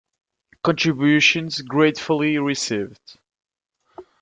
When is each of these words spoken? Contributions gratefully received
Contributions 0.65 1.61
gratefully 1.61 2.39
received 2.39 3.19